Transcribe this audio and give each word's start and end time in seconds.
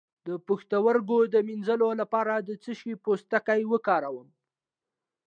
د 0.27 0.29
پښتورګو 0.47 1.19
د 1.33 1.35
مینځلو 1.47 1.89
لپاره 2.01 2.33
د 2.47 2.49
څه 2.63 2.71
شي 2.79 2.93
پوستکی 3.03 3.61
وکاروم؟ 3.71 4.27